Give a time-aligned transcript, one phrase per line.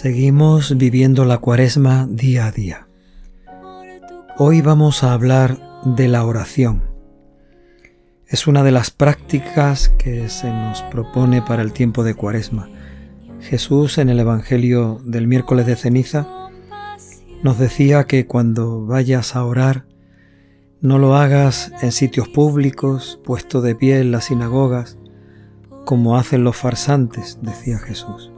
[0.00, 2.86] Seguimos viviendo la cuaresma día a día.
[4.36, 6.84] Hoy vamos a hablar de la oración.
[8.28, 12.70] Es una de las prácticas que se nos propone para el tiempo de cuaresma.
[13.40, 16.28] Jesús en el Evangelio del miércoles de ceniza
[17.42, 19.84] nos decía que cuando vayas a orar,
[20.80, 24.96] no lo hagas en sitios públicos, puesto de pie en las sinagogas,
[25.84, 28.30] como hacen los farsantes, decía Jesús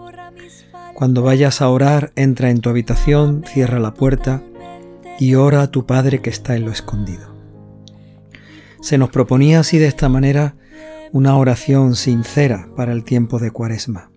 [1.01, 4.43] cuando vayas a orar, entra en tu habitación, cierra la puerta
[5.19, 7.35] y ora a tu Padre que está en lo escondido.
[8.83, 10.57] Se nos proponía así de esta manera
[11.11, 14.11] una oración sincera para el tiempo de Cuaresma,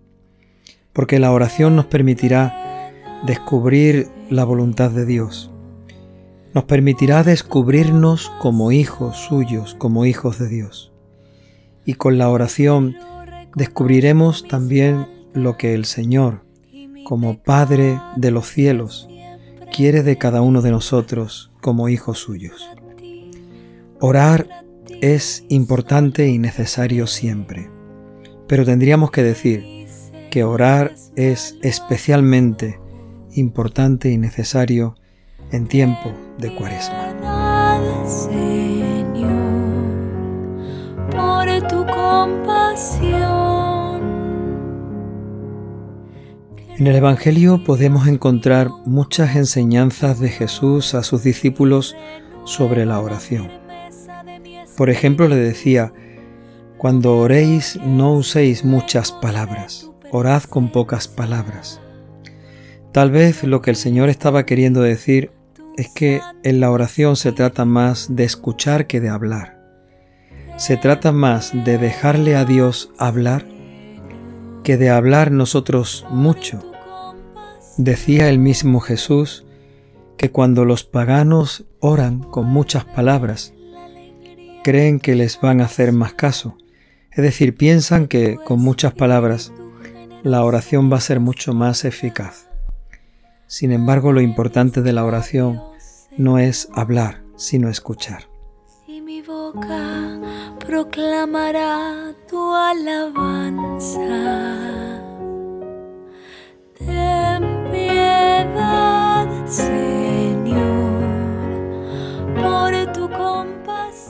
[0.92, 2.92] porque la oración nos permitirá
[3.24, 5.50] descubrir la voluntad de Dios,
[6.52, 10.92] nos permitirá descubrirnos como hijos suyos, como hijos de Dios.
[11.86, 12.94] Y con la oración
[13.54, 16.43] descubriremos también lo que el Señor
[17.04, 19.08] como Padre de los cielos,
[19.74, 22.68] quiere de cada uno de nosotros como hijos suyos.
[24.00, 24.48] Orar
[25.00, 27.70] es importante y necesario siempre,
[28.46, 29.86] pero tendríamos que decir
[30.30, 32.80] que orar es especialmente
[33.34, 34.96] importante y necesario
[35.52, 37.14] en tiempo de cuaresma.
[41.10, 43.33] por tu compasión.
[46.84, 51.96] En el Evangelio podemos encontrar muchas enseñanzas de Jesús a sus discípulos
[52.44, 53.48] sobre la oración.
[54.76, 55.94] Por ejemplo, le decía,
[56.76, 61.80] cuando oréis no uséis muchas palabras, orad con pocas palabras.
[62.92, 65.30] Tal vez lo que el Señor estaba queriendo decir
[65.78, 69.58] es que en la oración se trata más de escuchar que de hablar.
[70.58, 73.46] Se trata más de dejarle a Dios hablar
[74.64, 76.73] que de hablar nosotros mucho.
[77.76, 79.44] Decía el mismo Jesús
[80.16, 83.52] que cuando los paganos oran con muchas palabras,
[84.62, 86.56] creen que les van a hacer más caso.
[87.10, 89.52] Es decir, piensan que con muchas palabras
[90.22, 92.48] la oración va a ser mucho más eficaz.
[93.48, 95.60] Sin embargo, lo importante de la oración
[96.16, 98.28] no es hablar, sino escuchar.
[98.86, 100.20] Y mi boca
[100.60, 104.00] proclamará tu alabanza.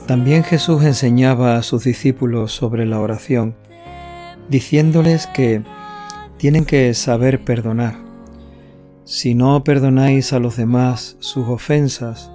[0.07, 3.55] También Jesús enseñaba a sus discípulos sobre la oración,
[4.49, 5.63] diciéndoles que
[6.37, 7.95] tienen que saber perdonar.
[9.03, 12.31] Si no perdonáis a los demás sus ofensas,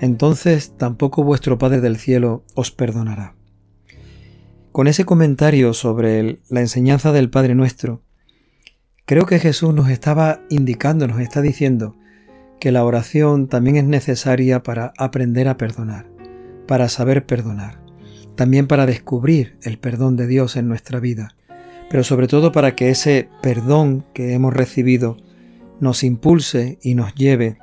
[0.00, 3.34] entonces tampoco vuestro Padre del Cielo os perdonará.
[4.70, 8.04] Con ese comentario sobre la enseñanza del Padre nuestro,
[9.06, 11.96] creo que Jesús nos estaba indicando, nos está diciendo
[12.60, 16.07] que la oración también es necesaria para aprender a perdonar
[16.68, 17.80] para saber perdonar,
[18.36, 21.34] también para descubrir el perdón de Dios en nuestra vida,
[21.90, 25.16] pero sobre todo para que ese perdón que hemos recibido
[25.80, 27.58] nos impulse y nos lleve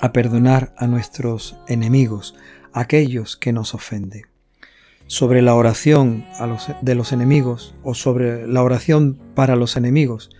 [0.00, 2.36] a perdonar a nuestros enemigos,
[2.72, 4.22] aquellos que nos ofenden.
[5.08, 6.24] Sobre la oración
[6.82, 10.30] de los enemigos o sobre la oración para los enemigos,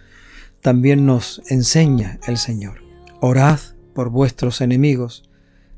[0.60, 2.82] también nos enseña el Señor.
[3.20, 3.60] Orad
[3.94, 5.28] por vuestros enemigos,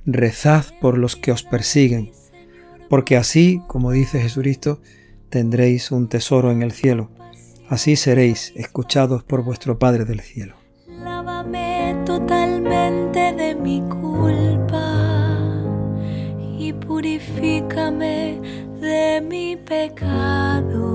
[0.06, 2.12] rezad por los que os persiguen,
[2.88, 4.80] porque así, como dice Jesucristo,
[5.30, 7.10] tendréis un tesoro en el cielo.
[7.68, 10.54] Así seréis escuchados por vuestro Padre del cielo.
[10.86, 15.38] Lávame totalmente de mi culpa
[16.58, 18.40] y purifícame
[18.80, 20.88] de mi pecado.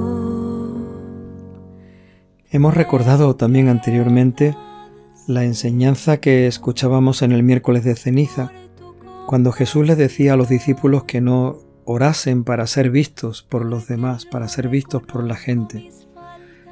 [2.49, 4.55] Hemos recordado también anteriormente
[5.27, 8.51] la enseñanza que escuchábamos en el miércoles de ceniza,
[9.27, 13.87] cuando Jesús les decía a los discípulos que no orasen para ser vistos por los
[13.87, 15.89] demás, para ser vistos por la gente,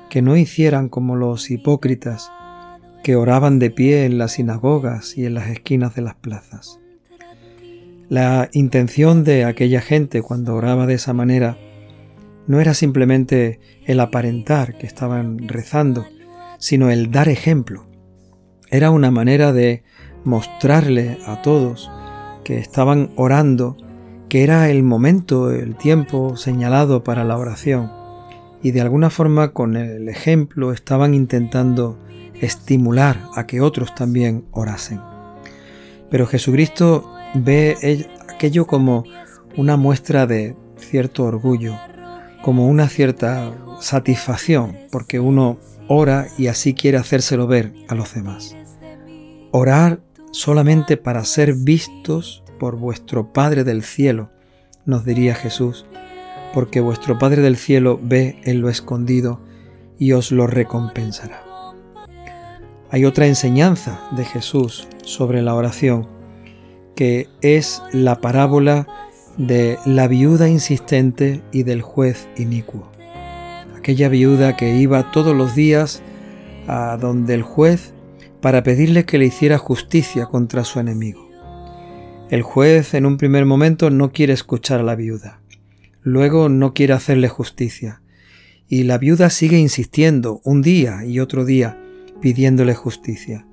[0.10, 2.32] que no hicieran como los hipócritas
[3.04, 6.80] que oraban de pie en las sinagogas y en las esquinas de las plazas.
[8.10, 11.58] La intención de aquella gente cuando oraba de esa manera
[12.46, 16.06] no era simplemente el aparentar que estaban rezando,
[16.60, 17.88] sino el dar ejemplo.
[18.70, 19.84] Era una manera de
[20.24, 21.90] mostrarle a todos
[22.44, 23.78] que estaban orando
[24.32, 27.92] que era el momento, el tiempo señalado para la oración
[28.64, 32.00] y de alguna forma con el ejemplo estaban intentando
[32.40, 35.02] estimular a que otros también orasen.
[36.10, 39.04] Pero Jesucristo ve aquello como
[39.58, 41.76] una muestra de cierto orgullo,
[42.42, 48.56] como una cierta satisfacción, porque uno ora y así quiere hacérselo ver a los demás.
[49.52, 50.00] Orar
[50.32, 54.30] solamente para ser vistos por vuestro Padre del cielo,
[54.86, 55.88] nos diría Jesús,
[56.54, 59.42] porque vuestro Padre del cielo ve en lo escondido
[59.98, 61.42] y os lo recompensará.
[62.92, 66.08] Hay otra enseñanza de Jesús sobre la oración,
[66.96, 68.86] que es la parábola
[69.38, 72.92] de la viuda insistente y del juez inicuo.
[73.76, 76.04] Aquella viuda que iba todos los días
[76.68, 77.96] a donde el juez
[78.40, 81.31] para pedirle que le hiciera justicia contra su enemigo.
[82.32, 85.42] El juez en un primer momento no quiere escuchar a la viuda,
[86.02, 88.04] luego no quiere hacerle justicia,
[88.70, 91.78] y la viuda sigue insistiendo un día y otro día
[92.22, 93.46] pidiéndole justicia.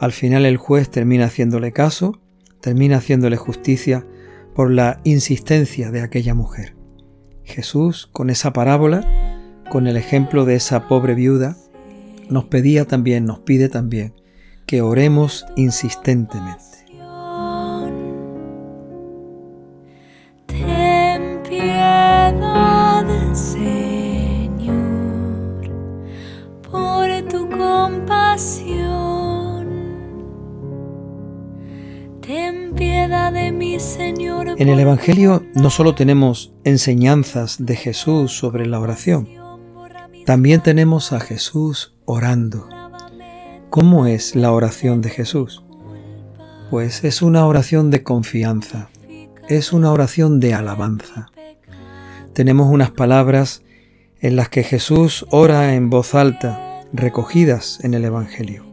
[0.00, 2.20] Al final el juez termina haciéndole caso,
[2.60, 4.04] termina haciéndole justicia
[4.52, 6.74] por la insistencia de aquella mujer.
[7.44, 11.56] Jesús, con esa parábola, con el ejemplo de esa pobre viuda,
[12.28, 14.14] nos pedía también, nos pide también,
[14.66, 16.77] que oremos insistentemente.
[34.58, 39.28] En el Evangelio no solo tenemos enseñanzas de Jesús sobre la oración,
[40.26, 42.68] también tenemos a Jesús orando.
[43.70, 45.62] ¿Cómo es la oración de Jesús?
[46.70, 48.90] Pues es una oración de confianza,
[49.48, 51.30] es una oración de alabanza.
[52.32, 53.62] Tenemos unas palabras
[54.20, 58.66] en las que Jesús ora en voz alta, recogidas en el Evangelio.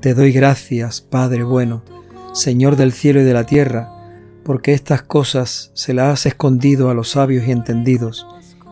[0.00, 1.84] Te doy gracias, Padre bueno,
[2.34, 3.95] Señor del cielo y de la tierra,
[4.46, 8.28] porque estas cosas se las has escondido a los sabios y entendidos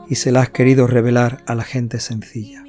[0.08, 2.62] y se las has querido revelar a la gente sencilla.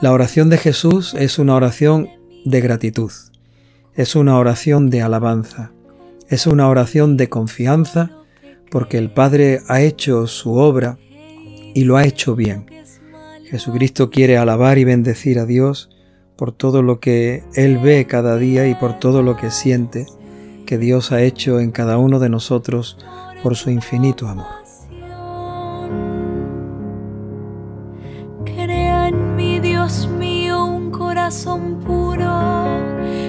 [0.00, 2.08] La oración de Jesús es una oración
[2.44, 3.12] de gratitud,
[3.94, 5.70] es una oración de alabanza,
[6.28, 8.10] es una oración de confianza
[8.72, 10.98] porque el Padre ha hecho su obra
[11.74, 12.66] y lo ha hecho bien.
[13.48, 15.90] Jesucristo quiere alabar y bendecir a Dios
[16.34, 20.06] por todo lo que Él ve cada día y por todo lo que siente
[20.64, 22.98] que Dios ha hecho en cada uno de nosotros
[23.42, 24.64] por su infinito amor.
[31.24, 32.82] corazón puro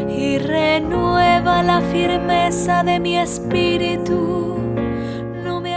[0.09, 4.57] y renueva la firmeza de mi espíritu.
[5.45, 5.73] No me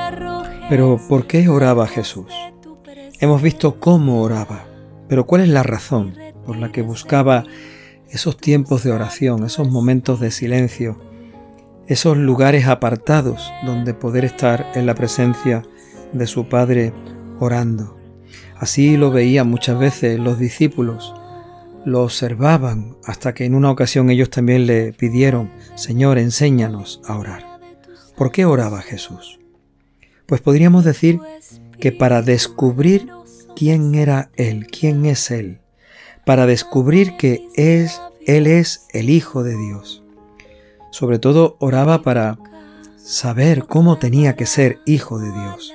[0.68, 2.26] Pero ¿por qué oraba Jesús?
[3.20, 4.64] Hemos visto cómo oraba,
[5.08, 7.44] pero ¿cuál es la razón por la que buscaba
[8.10, 10.98] esos tiempos de oración, esos momentos de silencio,
[11.88, 15.64] esos lugares apartados donde poder estar en la presencia
[16.12, 16.92] de su Padre
[17.40, 17.98] orando?
[18.56, 21.14] Así lo veían muchas veces los discípulos
[21.84, 27.44] lo observaban hasta que en una ocasión ellos también le pidieron, Señor, enséñanos a orar.
[28.16, 29.40] ¿Por qué oraba Jesús?
[30.26, 31.20] Pues podríamos decir
[31.80, 33.08] que para descubrir
[33.56, 35.60] quién era Él, quién es Él,
[36.26, 40.04] para descubrir que es, Él es el Hijo de Dios.
[40.90, 42.38] Sobre todo oraba para
[42.96, 45.72] saber cómo tenía que ser Hijo de Dios,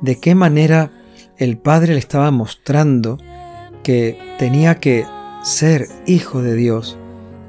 [0.00, 0.90] de qué manera
[1.36, 3.18] el Padre le estaba mostrando
[3.82, 5.06] que tenía que
[5.42, 6.98] ser hijo de Dios,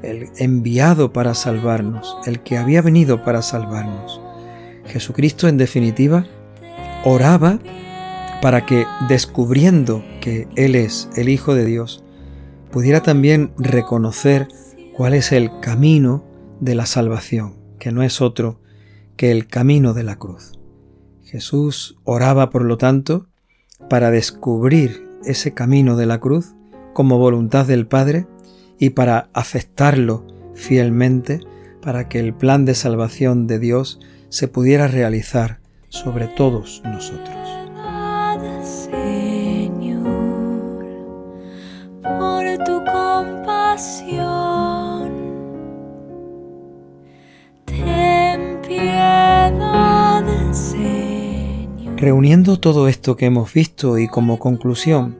[0.02, 4.20] el enviado para salvarnos, el que había venido para salvarnos.
[4.86, 6.26] Jesucristo, en definitiva,
[7.04, 7.58] oraba
[8.40, 12.04] para que, descubriendo que Él es el Hijo de Dios,
[12.70, 14.46] pudiera también reconocer
[14.96, 16.24] cuál es el camino
[16.60, 18.60] de la salvación, que no es otro
[19.16, 20.58] que el camino de la cruz.
[21.22, 23.26] Jesús oraba, por lo tanto,
[23.90, 26.54] para descubrir ese camino de la cruz
[26.94, 28.26] como voluntad del Padre
[28.78, 31.40] y para aceptarlo fielmente
[31.82, 37.38] para que el plan de salvación de Dios se pudiera realizar sobre todos nosotros.
[51.98, 55.18] Reuniendo todo esto que hemos visto y como conclusión,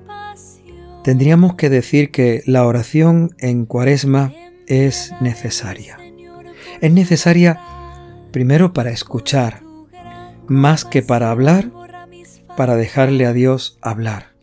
[1.03, 4.33] tendríamos que decir que la oración en cuaresma
[4.69, 5.99] es necesaria.
[6.81, 7.61] Es necesaria
[8.31, 9.61] primero para escuchar,
[10.47, 11.73] más que para hablar,
[12.57, 14.35] para dejarle a Dios hablar,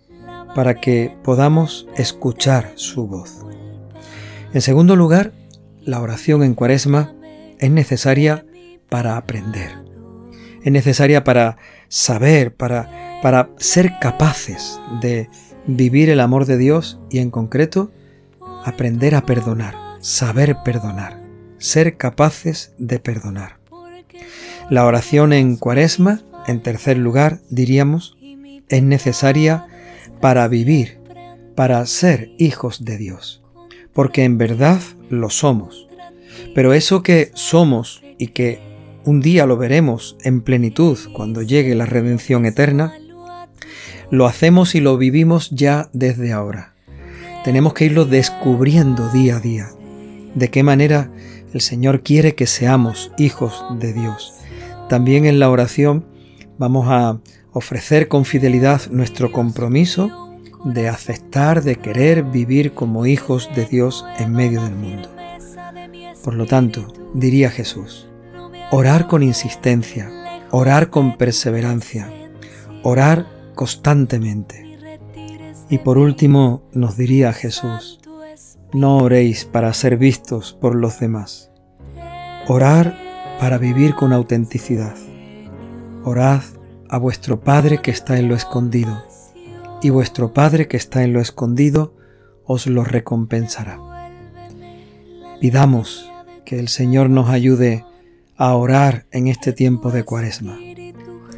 [0.55, 3.45] para que podamos escuchar su voz.
[4.53, 5.31] En segundo lugar,
[5.85, 7.13] la oración en cuaresma
[7.59, 8.45] es necesaria
[8.89, 9.84] para aprender.
[10.65, 11.57] Es necesaria para
[11.89, 15.29] saber, para, para ser capaces de
[15.67, 17.91] vivir el amor de Dios y en concreto
[18.65, 21.21] aprender a perdonar, saber perdonar,
[21.59, 23.59] ser capaces de perdonar.
[24.71, 28.17] La oración en cuaresma, en tercer lugar, diríamos,
[28.67, 29.67] es necesaria
[30.19, 30.97] para vivir,
[31.53, 33.43] para ser hijos de Dios,
[33.93, 34.81] porque en verdad
[35.11, 35.87] lo somos.
[36.55, 38.64] Pero eso que somos y que
[39.05, 42.93] un día lo veremos en plenitud cuando llegue la redención eterna,
[44.09, 46.73] lo hacemos y lo vivimos ya desde ahora.
[47.43, 49.69] Tenemos que irlo descubriendo día a día.
[50.33, 51.11] De qué manera
[51.53, 54.33] el Señor quiere que seamos hijos de Dios.
[54.89, 56.05] También en la oración
[56.57, 57.19] vamos a
[57.51, 60.09] ofrecer con fidelidad nuestro compromiso
[60.65, 65.09] de aceptar, de querer vivir como hijos de Dios en medio del mundo.
[66.23, 68.04] Por lo tanto, diría Jesús,
[68.71, 70.09] orar con insistencia,
[70.51, 72.11] orar con perseverancia,
[72.83, 74.63] orar constantemente.
[75.69, 77.99] Y por último nos diría Jesús,
[78.73, 81.51] no oréis para ser vistos por los demás.
[82.47, 82.97] Orar
[83.39, 84.95] para vivir con autenticidad.
[86.03, 86.41] Orad
[86.89, 89.03] a vuestro Padre que está en lo escondido,
[89.81, 91.95] y vuestro Padre que está en lo escondido
[92.45, 93.79] os lo recompensará.
[95.39, 96.11] Pidamos
[96.45, 97.85] que el Señor nos ayude
[98.37, 100.57] a orar en este tiempo de cuaresma,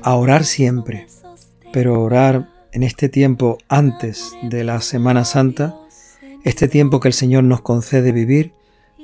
[0.02, 1.08] a orar siempre,
[1.72, 5.76] pero orar en este tiempo antes de la Semana Santa,
[6.44, 8.54] este tiempo que el Señor nos concede vivir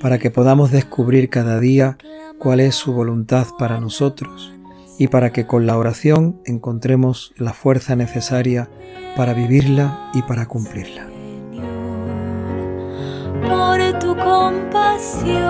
[0.02, 1.98] para que podamos descubrir cada día
[2.40, 4.54] cuál es su voluntad para nosotros
[4.98, 8.70] y para que con la oración encontremos la fuerza necesaria
[9.16, 11.08] para vivirla y para cumplirla.
[13.48, 15.44] Por tu compasión,